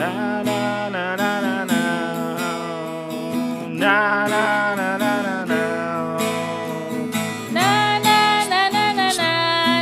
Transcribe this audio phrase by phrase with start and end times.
[0.00, 1.80] Na na na na na na.
[3.68, 3.96] Na
[4.32, 5.60] na na na na na.
[7.52, 8.18] Na na
[8.48, 9.28] na na na na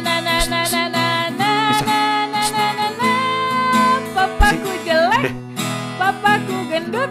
[0.03, 1.53] na na na na na na na
[1.87, 3.13] na na na na
[4.11, 5.31] Papaku jelek,
[6.03, 7.11] papaku gendut,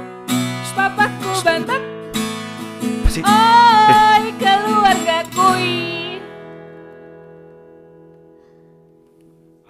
[0.76, 1.84] papaku bantet,
[2.84, 3.24] Apa sih?
[3.24, 5.48] oi keluargaku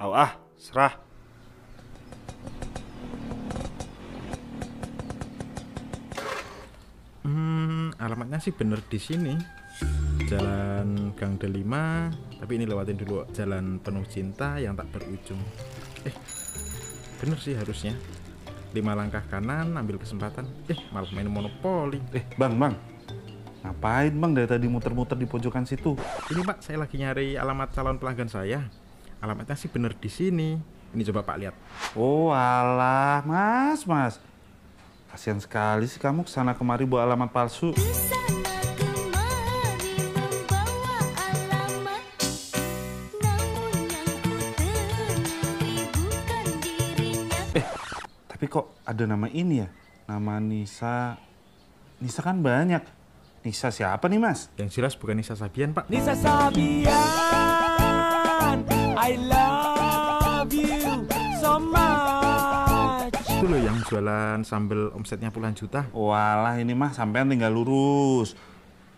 [0.01, 1.06] Aw ah, serah.
[8.17, 9.37] Alamatnya sih bener di sini.
[10.25, 12.09] Jalan Gang Delima,
[12.41, 15.37] tapi ini lewatin dulu jalan penuh cinta yang tak berujung.
[16.01, 16.09] Eh,
[17.21, 17.93] bener sih harusnya.
[18.73, 20.49] Lima langkah kanan, ambil kesempatan.
[20.65, 22.01] Eh, malah main monopoli.
[22.09, 22.73] Eh, Bang, Bang.
[23.61, 25.93] Ngapain Bang dari tadi muter-muter di pojokan situ?
[26.33, 28.65] Ini Pak, saya lagi nyari alamat calon pelanggan saya.
[29.21, 30.57] Alamatnya sih bener di sini.
[30.89, 31.55] Ini coba Pak lihat.
[31.93, 34.17] Oh, alah, Mas, Mas.
[35.13, 37.77] Kasihan sekali sih kamu ke sana kemari bawa alamat palsu.
[48.37, 49.69] Tapi kok ada nama ini ya?
[50.05, 51.17] Nama Nisa.
[51.97, 52.85] Nisa kan banyak.
[53.41, 54.53] Nisa siapa nih, Mas?
[54.61, 55.89] Yang jelas bukan Nisa Sabian, Pak.
[55.89, 56.93] Nisa Sabian
[58.93, 60.69] I love you
[61.41, 65.89] so much Itu loh yang jualan sambal omsetnya puluhan juta.
[65.89, 68.37] Walah, ini mah sampean tinggal lurus.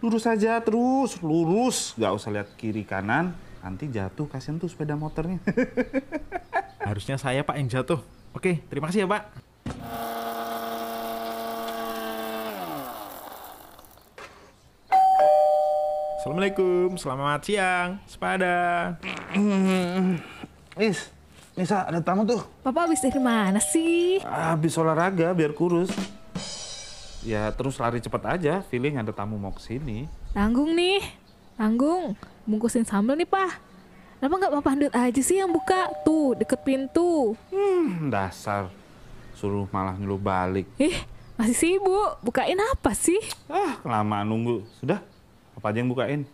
[0.03, 1.95] Lurus aja terus, lurus.
[1.95, 3.39] Gak usah lihat kiri kanan.
[3.63, 5.39] Nanti jatuh, kasihan tuh sepeda motornya.
[6.91, 8.18] Harusnya saya Pak yang jatuh.
[8.30, 9.23] Oke, terima kasih ya Pak.
[16.19, 18.53] Assalamualaikum, selamat siang, sepada.
[20.77, 21.09] Is,
[21.58, 22.45] Nisa ada tamu tuh.
[22.61, 24.21] Papa habis dari mana sih?
[24.21, 25.89] Habis olahraga biar kurus.
[27.25, 30.05] Ya terus lari cepet aja, feeling ada tamu mau ke sini.
[30.38, 31.02] Tanggung nih,
[31.58, 32.14] tanggung.
[32.45, 33.52] Bungkusin sambal nih, Pak.
[34.19, 35.87] Kenapa nggak Papa Pandut aja sih yang buka?
[36.03, 37.39] Tuh, deket pintu.
[37.55, 38.67] Hmm, dasar.
[39.31, 40.67] Suruh malah nyuruh balik.
[40.75, 41.07] Ih,
[41.39, 42.19] masih sibuk.
[42.19, 43.15] Bukain apa sih?
[43.47, 44.67] Ah, kelamaan nunggu.
[44.75, 44.99] Sudah,
[45.55, 46.27] apa aja yang bukain?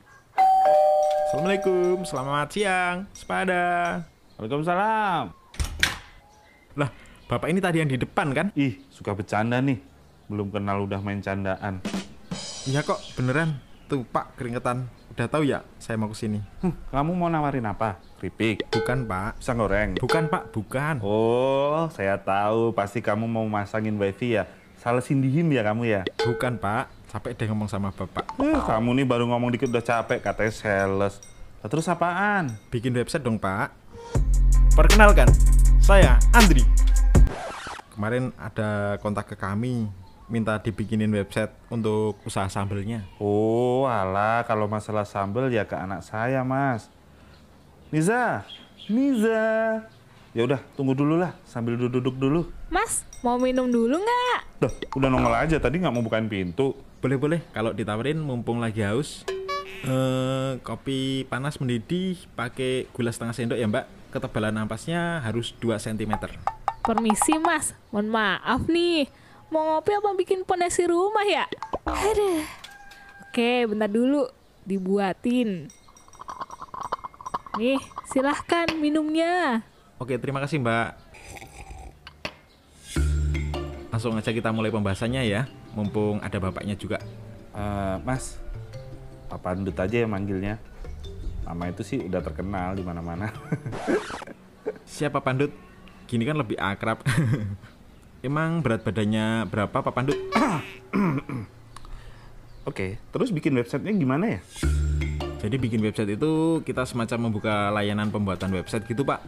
[1.30, 3.62] Assalamualaikum, selamat siang, sepada.
[4.42, 5.30] Waalaikumsalam.
[6.82, 6.90] Lah,
[7.30, 8.50] Bapak ini tadi yang di depan kan?
[8.58, 9.78] Ih, suka bercanda nih.
[10.26, 11.86] Belum kenal udah main candaan.
[12.66, 13.62] Iya kok, beneran.
[13.86, 14.90] Tuh Pak, keringetan.
[15.16, 16.44] Udah tahu ya, saya mau ke sini.
[16.60, 18.04] Hm, kamu mau nawarin apa?
[18.20, 18.68] Keripik?
[18.68, 19.96] Bukan Pak, Pisang goreng?
[19.96, 21.00] bukan Pak, bukan.
[21.00, 22.76] Oh, saya tahu.
[22.76, 24.44] Pasti kamu mau masangin wifi ya.
[24.76, 26.02] Salah sindihin ya kamu ya.
[26.20, 28.28] Bukan Pak, sampai deh ngomong sama Bapak.
[28.44, 31.24] Eh, kamu nih baru ngomong dikit udah capek katanya sales.
[31.64, 32.52] Terus apaan?
[32.68, 33.72] Bikin website dong Pak.
[34.76, 35.32] Perkenalkan,
[35.80, 36.68] saya Andri.
[37.96, 39.88] Kemarin ada kontak ke kami,
[40.26, 43.06] minta dibikinin website untuk usaha sambelnya.
[43.22, 46.90] Oh, alah kalau masalah sambel ya ke anak saya, Mas.
[47.94, 48.44] Niza,
[48.90, 49.86] Niza.
[50.36, 52.42] Ya udah, tunggu dulu lah sambil duduk-duduk dulu.
[52.68, 54.40] Mas, mau minum dulu nggak?
[54.60, 56.76] Duh, udah nongol aja tadi nggak mau bukain pintu.
[57.00, 59.24] Boleh-boleh kalau ditawarin mumpung lagi haus.
[59.86, 63.86] Eh, kopi panas mendidih pakai gula setengah sendok ya Mbak.
[64.10, 66.16] Ketebalan ampasnya harus 2 cm.
[66.82, 67.78] Permisi, Mas.
[67.94, 69.12] Mohon maaf nih.
[69.54, 71.46] Mau ngopi apa bikin pondasi rumah ya?
[71.86, 72.42] Aduh.
[73.30, 74.26] Oke, bentar dulu.
[74.66, 75.70] Dibuatin.
[77.56, 77.80] Nih,
[78.10, 79.62] silahkan minumnya.
[80.02, 80.90] Oke, terima kasih Mbak.
[83.94, 85.48] Langsung aja kita mulai pembahasannya ya.
[85.72, 87.00] Mumpung ada bapaknya juga.
[87.56, 88.36] Eh, mas,
[89.32, 90.60] Papa Andut aja yang manggilnya.
[91.46, 93.30] Nama itu sih udah terkenal di mana-mana.
[94.96, 95.54] Siapa Pandut?
[96.10, 97.00] Gini kan lebih akrab.
[98.24, 100.16] Emang berat badannya berapa Pak Pandut?
[102.70, 104.40] Oke, terus bikin websitenya gimana ya?
[105.46, 109.22] Jadi bikin website itu kita semacam membuka layanan pembuatan website gitu Pak.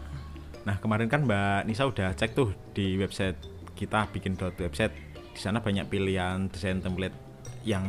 [0.66, 3.38] Nah kemarin kan Mbak Nisa udah cek tuh di website
[3.78, 4.90] kita bikin dot website.
[5.14, 7.14] Di sana banyak pilihan desain template
[7.62, 7.86] yang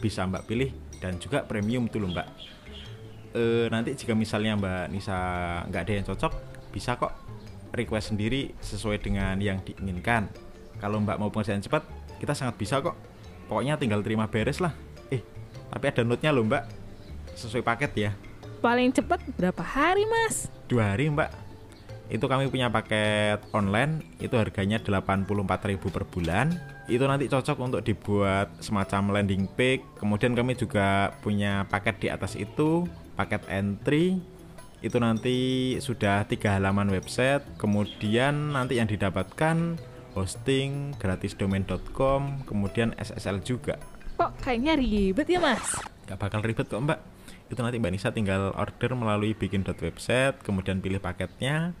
[0.00, 0.72] bisa Mbak pilih
[1.04, 2.28] dan juga premium tuh loh Mbak.
[3.36, 5.20] Eh, nanti jika misalnya Mbak Nisa
[5.68, 6.32] nggak ada yang cocok,
[6.72, 7.12] bisa kok
[7.72, 10.28] request sendiri sesuai dengan yang diinginkan.
[10.78, 11.84] Kalau Mbak mau pengerjaan cepat,
[12.20, 12.96] kita sangat bisa kok.
[13.48, 14.72] Pokoknya tinggal terima beres lah.
[15.10, 15.20] Eh,
[15.72, 16.64] tapi ada note-nya loh Mbak.
[17.34, 18.10] Sesuai paket ya.
[18.62, 20.46] Paling cepat berapa hari, Mas?
[20.70, 21.42] Dua hari Mbak.
[22.12, 26.52] Itu kami punya paket online, itu harganya 84.000 per bulan.
[26.84, 29.80] Itu nanti cocok untuk dibuat semacam landing page.
[29.96, 32.84] Kemudian kami juga punya paket di atas itu,
[33.16, 34.20] paket entry.
[34.82, 37.46] Itu nanti sudah tiga halaman website.
[37.54, 39.78] Kemudian nanti yang didapatkan
[40.12, 43.78] hosting, gratisdomain.com, kemudian SSL juga.
[44.18, 45.80] Kok kayaknya ribet ya mas?
[46.04, 47.00] Gak bakal ribet kok mbak.
[47.48, 51.72] Itu nanti mbak Nisa tinggal order melalui bikin website, kemudian pilih paketnya,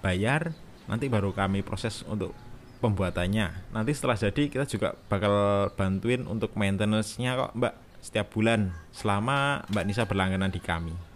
[0.00, 0.54] bayar,
[0.88, 2.32] nanti baru kami proses untuk
[2.80, 3.72] pembuatannya.
[3.72, 7.74] Nanti setelah jadi kita juga bakal bantuin untuk maintenance-nya kok mbak
[8.04, 11.13] setiap bulan selama mbak Nisa berlangganan di kami.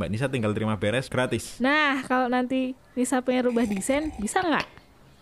[0.00, 1.60] Mbak Nisa tinggal terima beres gratis.
[1.60, 4.64] Nah, kalau nanti Nisa pengen rubah desain, bisa nggak?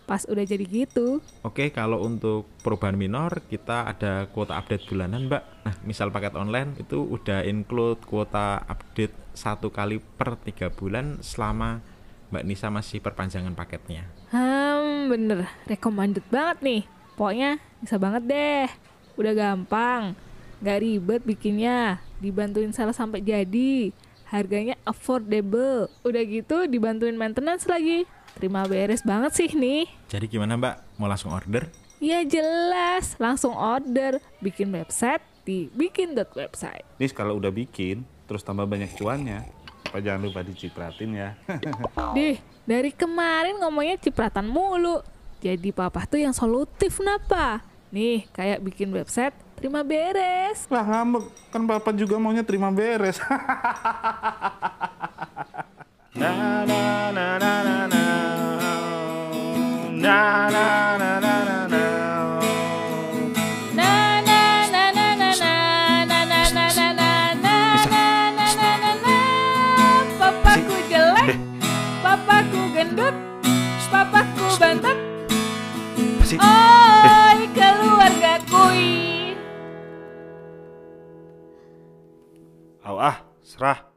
[0.07, 1.19] Pas udah jadi gitu.
[1.43, 5.43] Oke, kalau untuk perubahan minor kita ada kuota update bulanan, Mbak.
[5.67, 11.83] Nah, misal paket online itu udah include kuota update satu kali per tiga bulan selama
[12.31, 14.07] Mbak Nisa masih perpanjangan paketnya.
[14.31, 15.43] Hmm, bener.
[15.67, 16.81] Recommended banget nih.
[17.19, 18.71] Pokoknya bisa banget deh.
[19.19, 20.15] Udah gampang.
[20.63, 21.99] Gak ribet bikinnya.
[22.23, 23.91] Dibantuin salah sampai jadi.
[24.29, 25.89] Harganya affordable.
[26.05, 28.05] Udah gitu dibantuin maintenance lagi.
[28.37, 29.89] Terima beres banget sih nih.
[30.05, 31.01] Jadi gimana, Mbak?
[31.01, 31.65] Mau langsung order?
[31.97, 34.21] Ya jelas, langsung order.
[34.39, 36.85] Bikin website di bikin.website.
[37.01, 39.49] Nis kalau udah bikin, terus tambah banyak cuannya,
[39.89, 41.33] apa jangan lupa dicipratin ya.
[42.15, 42.37] Dih,
[42.69, 45.01] dari kemarin ngomongnya cipratan mulu.
[45.41, 47.65] Jadi papa tuh yang solutif napa?
[47.89, 50.63] Nih, kayak bikin website, terima beres.
[50.71, 53.19] Lah ngambek, kan papa juga maunya terima beres.
[56.15, 58.03] Na na na na na na.
[59.99, 60.65] Na na
[60.95, 61.83] na na na na.
[63.75, 63.91] Na
[64.23, 64.39] na
[64.71, 65.51] na na na na
[66.07, 69.17] na na na na na na na na na na na
[70.19, 71.35] Papaku jelek,
[71.99, 73.15] papaku gendut,
[73.91, 75.08] papaku bantet.
[83.59, 83.88] terserah